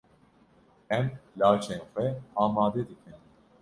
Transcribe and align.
Em 0.97 1.05
laşên 1.39 1.81
xwe 1.91 2.05
amade 2.41 2.81
bikin. 2.89 3.17